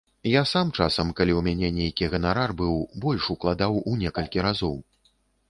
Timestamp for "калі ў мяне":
1.19-1.69